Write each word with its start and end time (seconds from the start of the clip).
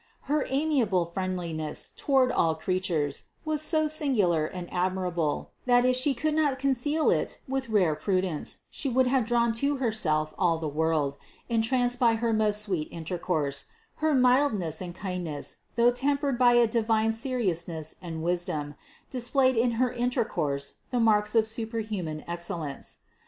Her 0.21 0.47
amiable 0.49 1.05
friendliness 1.05 1.93
toward 1.95 2.31
all 2.31 2.55
creatures 2.55 3.25
was 3.45 3.61
so 3.61 3.87
singular 3.87 4.47
and 4.47 4.67
admirable, 4.73 5.51
that, 5.67 5.85
if 5.85 5.95
She 5.95 6.13
had 6.13 6.33
not 6.33 6.57
con 6.57 6.73
cealed 6.73 7.13
it 7.15 7.37
with 7.47 7.69
rare 7.69 7.93
prudence, 7.93 8.61
She 8.71 8.89
would 8.89 9.05
have 9.05 9.27
drawn 9.27 9.53
to 9.61 9.75
Herself 9.77 10.33
all 10.39 10.57
the 10.57 10.67
world, 10.67 11.17
entranced 11.49 11.99
by 11.99 12.15
her 12.15 12.33
most 12.33 12.63
sweet 12.63 12.87
in 12.87 13.05
tercourse; 13.05 13.65
her 13.97 14.15
mildness 14.15 14.81
and 14.81 14.95
kindness, 14.95 15.57
though 15.75 15.91
tempered 15.91 16.39
by 16.39 16.53
a 16.53 16.65
divine 16.65 17.13
seriousness 17.13 17.93
and 18.01 18.23
wisdom, 18.23 18.73
displayed 19.11 19.55
in 19.55 19.73
her 19.73 19.91
in 19.91 20.09
tercourse 20.09 20.77
the 20.89 20.99
marks 20.99 21.35
of 21.35 21.45
superhuman 21.45 22.23
excellence. 22.27 23.01